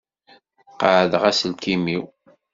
Qaεdeɣ 0.79 1.23
aselkim-iw. 1.29 2.05